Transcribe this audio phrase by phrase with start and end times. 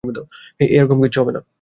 [0.59, 1.41] হেই, এরকম কিচ্ছু হবে না।